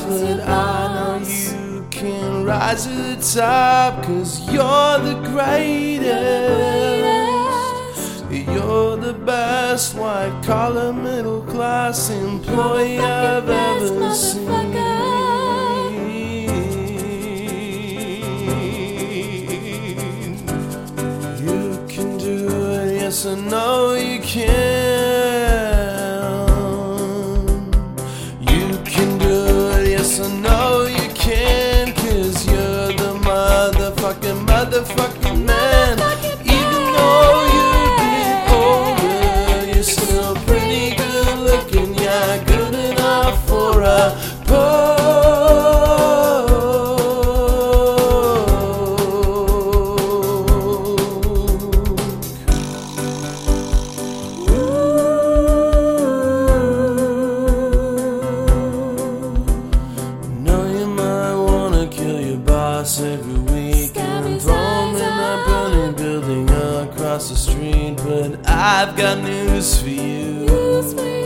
lost, 0.00 0.08
but 0.08 0.40
I 0.40 0.94
know 0.94 1.18
you 1.26 1.86
can 1.90 2.44
rise 2.44 2.86
to 2.86 2.90
the 2.92 3.16
top, 3.34 4.04
cause 4.04 4.40
you're 4.52 4.98
the 4.98 5.20
greatest. 5.30 6.14
You're 8.30 8.96
the 8.96 9.12
best 9.12 9.94
white 9.94 10.42
collar 10.44 10.92
middle 10.92 11.42
class 11.42 12.10
employee 12.10 12.98
I've 12.98 13.48
ever 13.48 14.14
seen. 14.14 14.48
You 21.44 21.86
can 21.88 22.18
do 22.18 22.46
it. 22.72 22.94
yes 23.00 23.26
or 23.26 23.36
no, 23.36 23.94
every 63.00 63.40
week 63.52 63.96
and 63.96 64.40
throw 64.40 64.54
him 64.54 64.90
in 64.90 64.98
that 64.98 65.46
burning 65.46 65.94
building 65.96 66.48
across 66.50 67.30
the 67.30 67.36
street. 67.36 67.96
But 67.96 68.46
I've 68.48 68.94
got 68.96 69.18
news 69.18 69.80
for 69.80 69.88
you. 69.88 70.46
Well, 70.46 70.82
that 70.82 71.23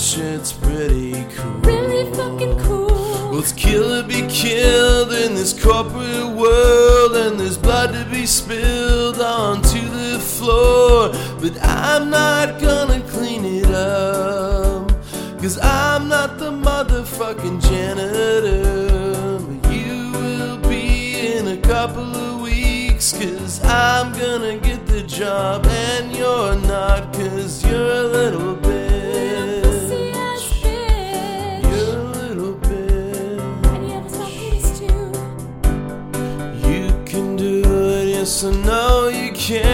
shit's 0.00 0.52
pretty 0.52 1.12
cool. 1.36 1.52
Really 1.60 2.10
fucking 2.14 2.58
cool. 2.60 2.86
Well, 2.86 3.38
it's 3.38 3.52
kill 3.52 3.92
or 3.92 4.02
be 4.02 4.26
killed 4.28 5.12
in 5.12 5.34
this 5.34 5.52
corporate 5.52 6.26
world, 6.36 7.16
and 7.16 7.38
there's 7.38 7.58
blood 7.58 7.92
to 7.92 8.10
be 8.10 8.24
spilled 8.24 9.20
onto 9.20 9.80
the 9.80 10.18
floor. 10.18 11.10
But 11.40 11.62
I'm 11.62 12.08
not 12.08 12.60
gonna 12.60 13.02
clean 13.08 13.44
it 13.44 13.70
up, 13.70 14.90
cause 15.38 15.58
I'm 15.58 16.08
not 16.08 16.38
the 16.38 16.50
motherfucking 16.50 17.60
janitor. 17.60 19.38
But 19.38 19.72
you 19.72 20.12
will 20.12 20.56
be 20.66 21.36
in 21.36 21.48
a 21.48 21.58
couple 21.58 22.16
of 22.16 22.40
weeks, 22.40 23.12
cause 23.12 23.62
I'm 23.64 24.12
gonna 24.12 24.56
get 24.56 24.86
the 24.86 25.02
job, 25.02 25.66
and 25.66 26.16
you're 26.16 26.56
not, 26.56 27.12
cause 27.12 27.62
you're 27.66 27.92
a 27.92 28.02
little 28.04 28.56
bitch. 28.56 28.79
Yes, 38.30 38.44
I 38.44 38.50
know 38.64 39.08
you 39.08 39.32
can. 39.32 39.64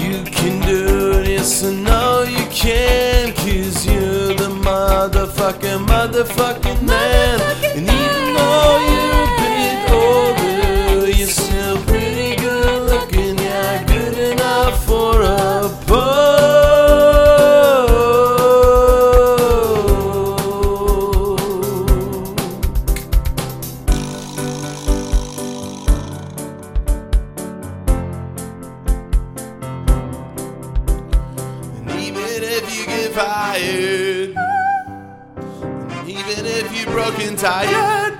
You 0.00 0.22
can 0.30 0.60
do 0.60 1.18
it, 1.18 1.26
yes, 1.28 1.64
I 1.64 1.72
know 1.72 2.22
you 2.22 2.46
can. 2.50 3.32
Cause 3.34 3.84
you're 3.84 4.34
the 4.34 4.50
motherfucking, 4.62 5.86
motherfucking 5.86 6.82
man. 6.82 7.40
Motherfucking 7.40 8.03
even 32.34 32.48
if 32.48 32.76
you 32.76 32.86
get 32.86 33.12
fired, 33.12 34.36
and 35.92 36.08
even 36.08 36.46
if 36.46 36.76
you're 36.76 36.92
broken 36.92 37.36
tired, 37.36 38.18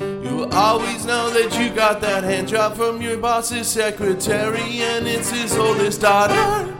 you 0.00 0.36
will 0.36 0.52
always 0.52 1.04
know 1.04 1.30
that 1.30 1.56
you 1.60 1.70
got 1.70 2.00
that 2.00 2.24
hand 2.24 2.48
job 2.48 2.74
from 2.74 3.00
your 3.00 3.16
boss's 3.16 3.68
secretary, 3.68 4.82
and 4.82 5.06
it's 5.06 5.30
his 5.30 5.56
oldest 5.56 6.00
daughter. 6.00 6.74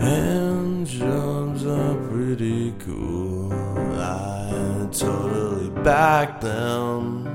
Hand 0.00 0.86
jobs 0.86 1.66
are 1.66 1.94
pretty 2.08 2.72
cool. 2.78 3.52
I 3.52 4.88
totally 4.92 5.68
back 5.82 6.40
them. 6.40 7.27